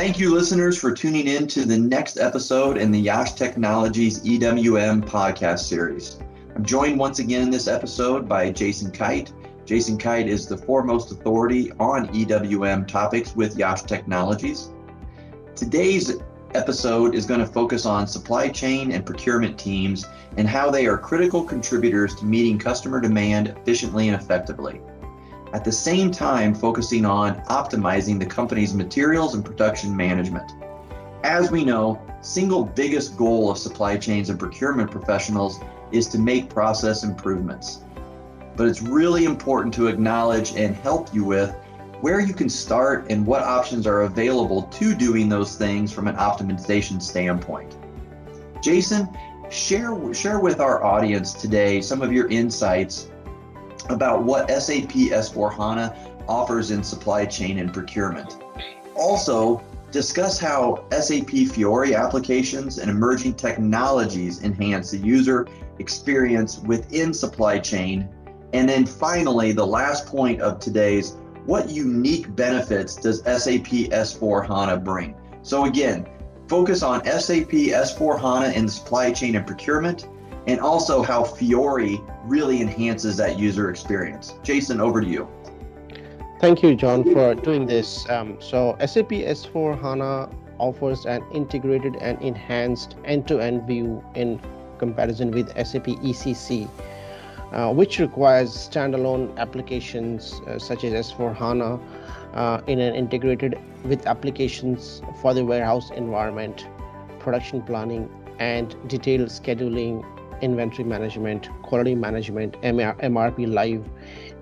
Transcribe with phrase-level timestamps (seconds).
[0.00, 5.06] Thank you, listeners, for tuning in to the next episode in the Yash Technologies EWM
[5.06, 6.18] podcast series.
[6.56, 9.30] I'm joined once again in this episode by Jason Kite.
[9.66, 14.70] Jason Kite is the foremost authority on EWM topics with Yash Technologies.
[15.54, 16.14] Today's
[16.54, 20.06] episode is going to focus on supply chain and procurement teams
[20.38, 24.80] and how they are critical contributors to meeting customer demand efficiently and effectively.
[25.52, 30.52] At the same time, focusing on optimizing the company's materials and production management.
[31.24, 36.48] As we know, single biggest goal of supply chains and procurement professionals is to make
[36.48, 37.80] process improvements.
[38.56, 41.54] But it's really important to acknowledge and help you with
[42.00, 46.16] where you can start and what options are available to doing those things from an
[46.16, 47.76] optimization standpoint.
[48.62, 49.08] Jason,
[49.50, 53.09] share share with our audience today some of your insights
[53.88, 55.96] about what SAP S4HANA
[56.28, 58.38] offers in supply chain and procurement.
[58.94, 65.46] Also, discuss how SAP Fiori applications and emerging technologies enhance the user
[65.78, 68.08] experience within supply chain.
[68.52, 71.16] And then finally, the last point of today's
[71.46, 75.16] what unique benefits does SAP S4 HANA bring?
[75.42, 76.06] So, again,
[76.48, 80.06] focus on SAP S4 HANA in the supply chain and procurement,
[80.46, 84.34] and also how Fiori really enhances that user experience.
[84.42, 85.28] Jason, over to you.
[86.40, 88.08] Thank you, John, for doing this.
[88.08, 94.40] Um, so, SAP S4 HANA offers an integrated and enhanced end to end view in
[94.78, 96.68] comparison with SAP ECC
[97.52, 101.80] uh, which requires standalone applications uh, such as S4 HANA
[102.34, 106.66] uh, in an integrated with applications for the warehouse environment,
[107.18, 110.04] production planning, and detailed scheduling,
[110.42, 113.84] inventory management, quality management, MR, MRP live,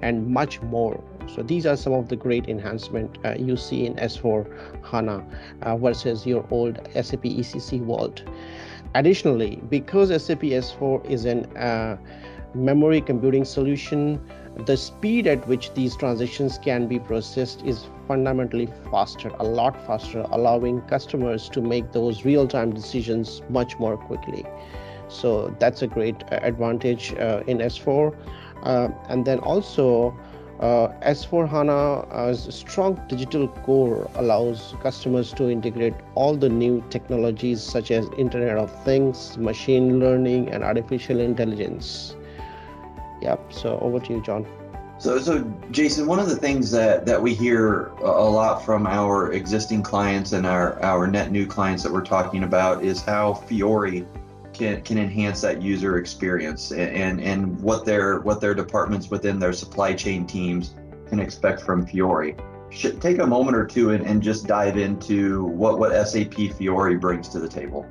[0.02, 1.02] and much more.
[1.34, 5.24] So these are some of the great enhancement uh, you see in S4 HANA
[5.62, 8.22] uh, versus your old SAP ECC Vault.
[8.94, 11.98] Additionally, because SAP S4 is an uh,
[12.54, 14.20] memory computing solution,
[14.66, 20.26] the speed at which these transactions can be processed is fundamentally faster, a lot faster,
[20.30, 24.44] allowing customers to make those real time decisions much more quickly.
[25.08, 28.16] So that's a great uh, advantage uh, in S4.
[28.62, 30.16] Uh, and then also,
[30.60, 37.92] uh, S4 HANA's strong digital core allows customers to integrate all the new technologies such
[37.92, 42.16] as Internet of Things, machine learning, and artificial intelligence.
[43.22, 43.52] Yep.
[43.52, 44.46] So over to you, John.
[44.98, 49.32] So, so Jason, one of the things that, that we hear a lot from our
[49.32, 54.04] existing clients and our, our net new clients that we're talking about is how Fiori
[54.58, 59.52] can, can enhance that user experience and, and what their what their departments within their
[59.52, 60.74] supply chain teams
[61.08, 62.36] can expect from Fiori.
[62.70, 66.96] Should take a moment or two and, and just dive into what, what SAP Fiori
[66.96, 67.86] brings to the table.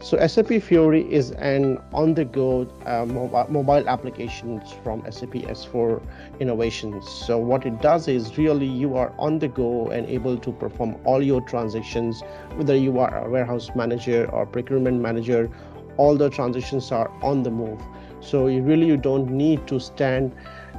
[0.00, 6.00] So SAP Fiori is an on-the-go uh, mobile, application from SAP S4
[6.38, 7.08] Innovations.
[7.10, 10.96] So what it does is really you are on the go and able to perform
[11.04, 12.22] all your transactions,
[12.54, 15.50] whether you are a warehouse manager or procurement manager,
[15.98, 17.80] all the transitions are on the move.
[18.20, 20.34] So you really you don't need to stand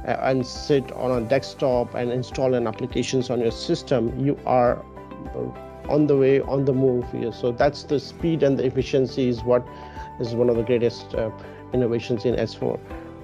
[0.06, 4.18] uh, and sit on a desktop and install an applications on your system.
[4.18, 4.84] You are
[5.88, 7.32] on the way on the move here.
[7.32, 9.66] So that's the speed and the efficiency is what
[10.20, 11.30] is one of the greatest uh,
[11.72, 12.78] innovations in s4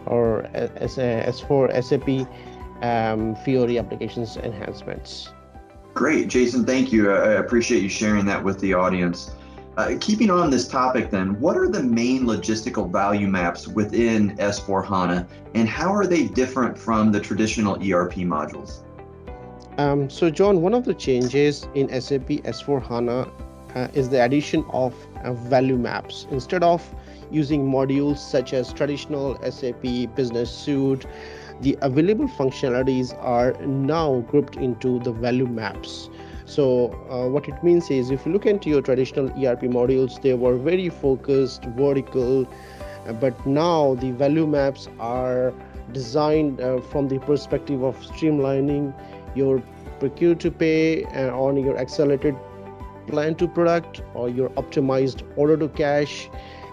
[0.07, 2.09] or s4 sap
[2.83, 5.31] um, fiori applications enhancements.
[5.95, 6.29] Great.
[6.29, 7.11] Jason thank you.
[7.11, 9.31] I appreciate you sharing that with the audience
[9.77, 14.85] uh, keeping on this topic then what are the main logistical value maps within s4
[14.85, 18.83] hana and how are they different from the traditional erp modules
[19.79, 23.29] um, so, John, one of the changes in SAP S4 HANA
[23.75, 26.27] uh, is the addition of uh, value maps.
[26.31, 26.83] Instead of
[27.31, 29.83] using modules such as traditional SAP
[30.15, 31.05] Business Suite,
[31.61, 36.09] the available functionalities are now grouped into the value maps.
[36.47, 40.35] So, uh, what it means is if you look into your traditional ERP modules, they
[40.35, 42.47] were very focused, vertical,
[43.07, 45.53] uh, but now the value maps are
[45.93, 48.95] designed uh, from the perspective of streamlining
[49.35, 49.61] your
[49.99, 52.37] procure to pay uh, on your accelerated
[53.09, 56.29] plan to product or your optimized order to cash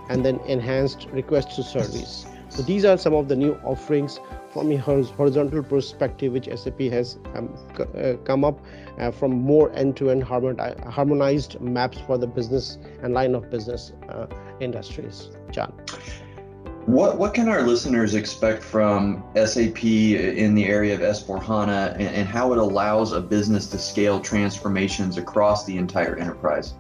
[0.10, 4.20] and then enhanced request to service so these are some of the new offerings
[4.52, 8.60] from a horizontal perspective which sap has um, uh, come up
[9.00, 14.28] uh, from more end-to-end harmonized maps for the business and line of business uh,
[14.60, 15.74] industries john
[16.86, 22.10] What what can our listeners expect from SAP in the area of S4 HANA and,
[22.18, 26.74] and how it allows a business to scale transformations across the entire enterprise?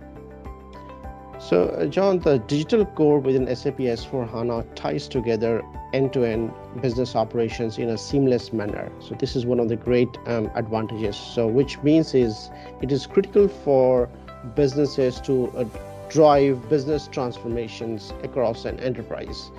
[1.53, 5.61] So, uh, John, the digital core within SAP S4 HANA ties together
[5.93, 6.51] end to end
[6.81, 8.91] business operations in a seamless manner.
[8.99, 11.15] So, this is one of the great um, advantages.
[11.15, 12.49] So, which means is
[12.81, 14.09] it is critical for
[14.55, 15.65] businesses to uh,
[16.09, 19.51] drive business transformations across an enterprise.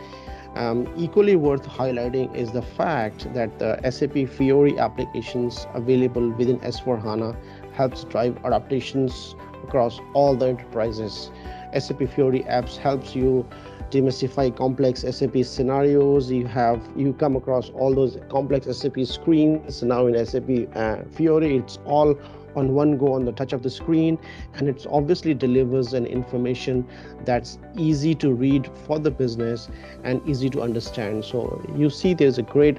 [0.57, 7.01] Um, equally worth highlighting is the fact that the SAP Fiori applications available within S4
[7.01, 7.37] HANA
[7.73, 11.31] helps drive adaptations across all the enterprises.
[11.79, 13.47] SAP Fiori apps helps you
[13.91, 16.31] demystify complex SAP scenarios.
[16.31, 19.83] You have you come across all those complex SAP screens.
[19.83, 22.19] now in SAP uh, Fiori, it's all
[22.57, 24.19] on one go on the touch of the screen
[24.55, 26.87] and it obviously delivers an information
[27.25, 29.69] that's easy to read for the business
[30.05, 32.79] and easy to understand so you see there's a great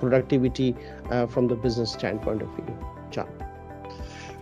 [0.00, 0.74] productivity
[1.10, 2.78] uh, from the business standpoint of view
[3.10, 3.28] john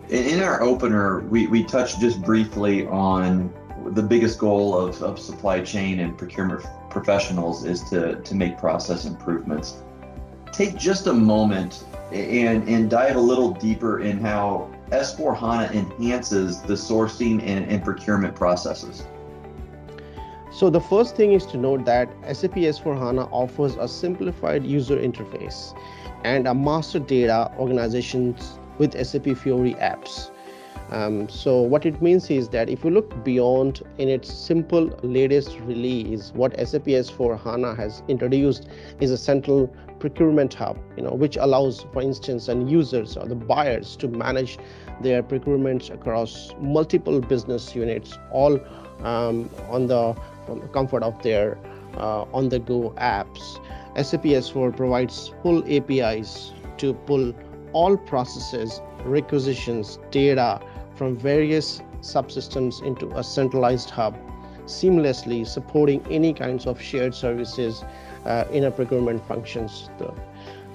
[0.09, 3.53] in our opener we, we touched just briefly on
[3.87, 9.05] the biggest goal of, of supply chain and procurement professionals is to, to make process
[9.05, 9.83] improvements
[10.51, 16.61] take just a moment and, and dive a little deeper in how S4 HANA enhances
[16.63, 19.05] the sourcing and, and procurement processes.
[20.51, 24.97] So the first thing is to note that SAP S4 HANA offers a simplified user
[24.97, 25.79] interface
[26.23, 28.35] and a master data organization
[28.79, 30.31] with SAP Fiori apps.
[30.91, 35.59] Um, so what it means is that if you look beyond in its simple latest
[35.59, 38.67] release, what SAP S4 HANA has introduced
[38.99, 39.67] is a central
[39.99, 44.57] procurement hub, you know, which allows, for instance, and users or the buyers to manage
[45.01, 48.59] their procurements across multiple business units, all
[49.03, 50.15] um, on the
[50.73, 51.57] comfort of their
[51.97, 53.59] uh, on-the-go apps.
[54.03, 57.33] SAP S4 provides full APIs to pull
[57.73, 60.59] all processes, requisitions, data
[60.99, 64.17] from various subsystems into a centralized hub,
[64.65, 67.85] seamlessly supporting any kinds of shared services
[68.25, 69.89] uh, in a procurement functions.
[69.97, 70.13] The,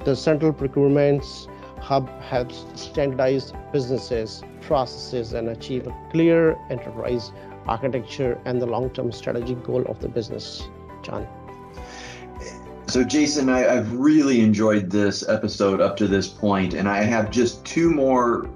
[0.07, 1.47] the central procurements
[1.79, 7.31] hub helps standardize businesses, processes, and achieve a clear enterprise
[7.67, 10.63] architecture and the long-term strategic goal of the business.
[11.03, 11.29] John.
[12.87, 17.31] So, Jason, I, have really enjoyed this episode up to this point, and I have
[17.31, 18.49] just two more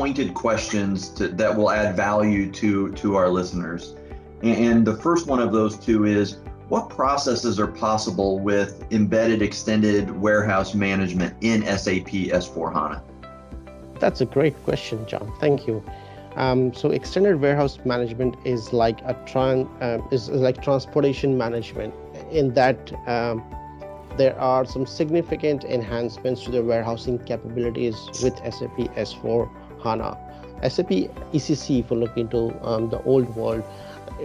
[0.00, 3.94] pointed questions to, that will add value to to our listeners.
[4.42, 6.38] And the first one of those two is
[6.70, 13.02] what processes are possible with embedded extended warehouse management in SAP S4 HANA?
[13.98, 15.30] That's a great question, John.
[15.38, 15.84] Thank you.
[16.36, 21.92] Um, so extended warehouse management is like a tran- uh, is, like transportation management
[22.30, 23.44] in that um,
[24.16, 29.50] there are some significant enhancements to the warehousing capabilities with SAP S4
[29.82, 30.16] HANA.
[30.68, 30.88] SAP
[31.32, 33.64] ECC, if you look into um, the old world,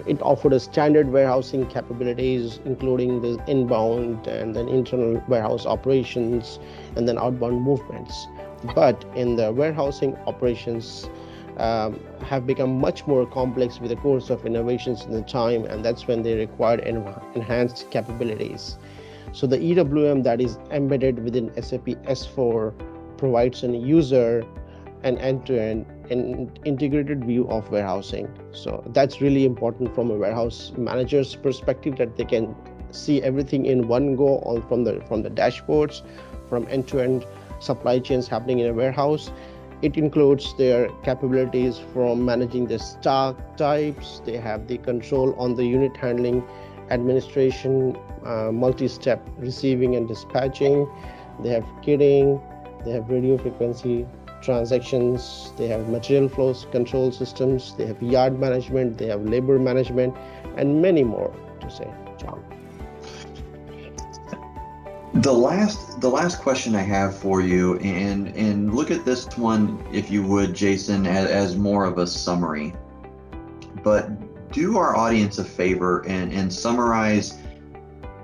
[0.06, 6.60] it offered a standard warehousing capabilities, including the inbound and then internal warehouse operations
[6.96, 8.28] and then outbound movements.
[8.74, 11.10] But in the warehousing operations,
[11.58, 15.86] um, have become much more complex with the course of innovations in the time, and
[15.86, 18.78] that's when they required en- enhanced capabilities.
[19.32, 22.74] So the EWM that is embedded within SAP S4
[23.18, 24.46] provides a user
[25.06, 28.28] an end-to-end and integrated view of warehousing.
[28.52, 32.56] So that's really important from a warehouse manager's perspective that they can
[32.92, 36.02] see everything in one go all from the from the dashboards
[36.50, 37.26] from end-to-end
[37.60, 39.32] supply chains happening in a warehouse.
[39.82, 44.22] It includes their capabilities from managing the stock types.
[44.26, 46.44] They have the control on the unit handling
[46.90, 47.96] administration
[48.26, 50.88] uh, multi-step receiving and dispatching.
[51.42, 52.42] They have kitting.
[52.86, 54.06] They have radio frequency
[54.46, 60.16] transactions, they have material flows control systems, they have yard management, they have labor management,
[60.56, 62.44] and many more to say, John.
[65.16, 69.84] The last the last question I have for you, and and look at this one
[69.92, 72.76] if you would, Jason, as, as more of a summary.
[73.82, 74.10] But
[74.52, 77.38] do our audience a favor and, and summarize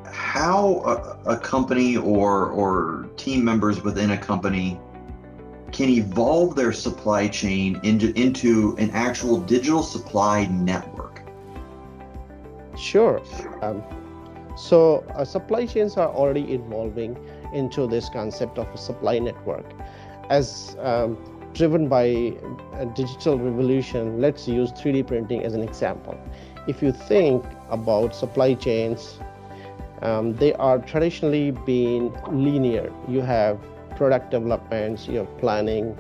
[0.06, 0.82] how
[1.26, 4.80] a, a company or or team members within a company
[5.72, 11.22] can evolve their supply chain into, into an actual digital supply network?
[12.78, 13.22] Sure.
[13.62, 13.84] Um,
[14.58, 17.18] so, uh, supply chains are already evolving
[17.54, 19.66] into this concept of a supply network.
[20.30, 21.18] As um,
[21.54, 22.36] driven by
[22.74, 26.18] a digital revolution, let's use 3D printing as an example.
[26.68, 29.20] If you think about supply chains,
[30.02, 32.92] um, they are traditionally being linear.
[33.08, 33.60] You have
[34.02, 35.96] product developments, you have planning,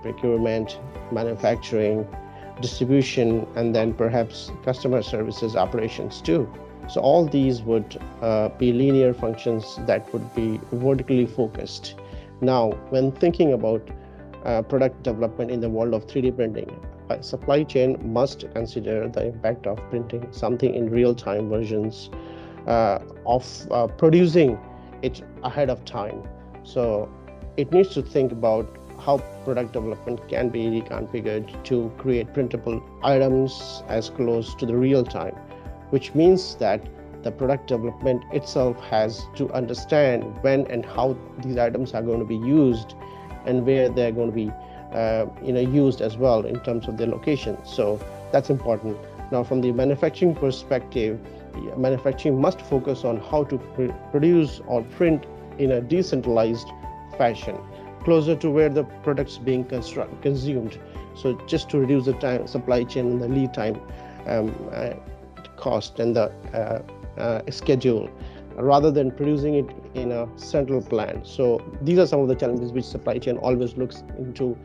[0.00, 0.78] procurement,
[1.10, 2.08] manufacturing,
[2.62, 6.50] distribution, and then perhaps customer services operations too.
[6.88, 11.94] So all these would uh, be linear functions that would be vertically focused.
[12.40, 13.86] Now, when thinking about
[14.46, 16.74] uh, product development in the world of 3D printing,
[17.10, 22.08] a supply chain must consider the impact of printing something in real-time versions
[22.66, 24.58] uh, of uh, producing
[25.02, 26.22] it ahead of time.
[26.64, 27.10] So
[27.56, 33.82] it needs to think about how product development can be reconfigured to create printable items
[33.88, 35.34] as close to the real time
[35.90, 36.80] which means that
[37.22, 42.24] the product development itself has to understand when and how these items are going to
[42.24, 42.94] be used
[43.46, 44.50] and where they're going to be
[44.92, 47.56] uh, you know used as well in terms of their location.
[47.64, 48.00] So
[48.32, 48.96] that's important.
[49.30, 51.20] Now from the manufacturing perspective
[51.76, 55.26] manufacturing must focus on how to pr- produce or print
[55.58, 56.68] in a decentralized
[57.18, 57.58] fashion
[58.04, 60.78] closer to where the products being construct, consumed
[61.14, 63.80] so just to reduce the time supply chain and the lead time
[64.26, 64.94] um, uh,
[65.56, 68.10] cost and the uh, uh, schedule
[68.56, 71.26] rather than producing it in a central plant.
[71.26, 74.56] So these are some of the challenges which supply chain always looks into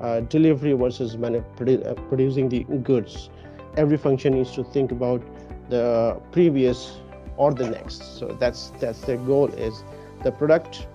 [0.00, 3.30] uh, delivery versus manu- produ- uh, producing the goods.
[3.76, 5.22] Every function needs to think about
[5.68, 7.00] the previous
[7.36, 8.18] or the next.
[8.18, 9.84] So that's that's their goal is
[10.22, 10.86] the product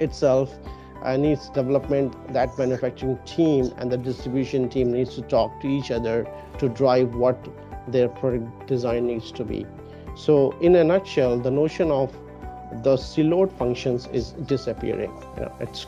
[0.00, 0.54] itself
[1.02, 2.14] uh, needs development.
[2.32, 6.26] That manufacturing team and the distribution team needs to talk to each other
[6.58, 7.38] to drive what
[7.88, 9.66] their product design needs to be.
[10.16, 12.16] So, in a nutshell, the notion of
[12.82, 15.12] the siloed functions is disappearing.
[15.36, 15.86] You know, it's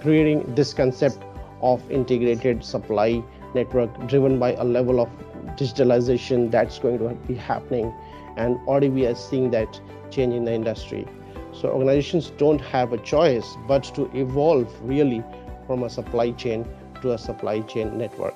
[0.00, 1.18] creating this concept
[1.62, 3.22] of integrated supply
[3.54, 5.08] network driven by a level of
[5.56, 7.92] digitalization that's going to be happening,
[8.36, 11.06] and already we are seeing that change in the industry.
[11.52, 15.24] So organizations don't have a choice but to evolve really
[15.66, 16.66] from a supply chain
[17.02, 18.34] to a supply chain network.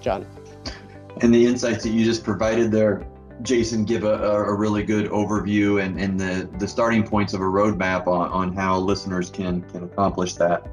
[0.00, 0.26] John.
[1.20, 3.06] And the insights that you just provided there
[3.42, 7.44] jason give a, a really good overview and, and the, the starting points of a
[7.44, 10.66] roadmap on, on how listeners can, can accomplish that.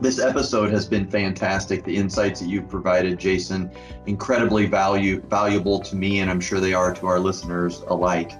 [0.00, 1.84] This episode has been fantastic.
[1.84, 3.70] The insights that you've provided jason
[4.06, 8.32] incredibly value, valuable to me and i'm sure they are to our listeners alike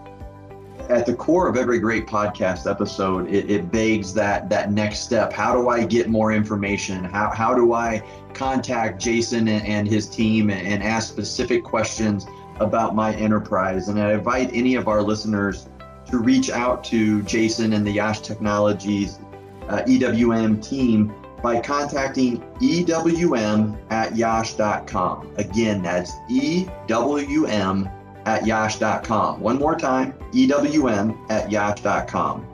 [0.91, 5.33] at the core of every great podcast episode, it, it, begs that that next step.
[5.33, 7.05] How do I get more information?
[7.05, 8.03] How, how do I
[8.35, 12.27] contact Jason and, and his team and, and, ask specific questions
[12.59, 13.89] about my enterprise?
[13.89, 15.69] And I invite any of our listeners
[16.07, 19.21] to reach out to Jason and the Yash Technologies
[19.69, 25.33] uh, EWM team by contacting EWM at Yash.com.
[25.39, 27.91] Again, that's EWM
[28.27, 29.41] at yash.com.
[29.41, 32.47] One more time, EWM at yash.com.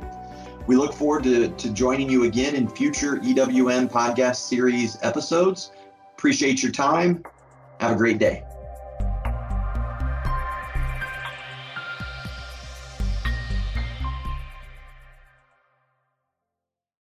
[0.67, 5.73] We look forward to, to joining you again in future EWM podcast series episodes.
[6.17, 7.23] Appreciate your time.
[7.79, 8.43] Have a great day.